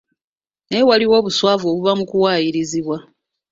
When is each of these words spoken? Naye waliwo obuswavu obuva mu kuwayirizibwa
Naye 0.67 0.83
waliwo 0.89 1.15
obuswavu 1.19 1.65
obuva 1.71 1.93
mu 1.99 2.05
kuwayirizibwa 2.09 2.97